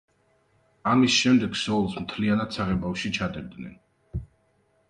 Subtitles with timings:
[0.91, 3.77] ამის შემდეგ ქსოვილს მთლიანად საღებავში ჩადებდნენ.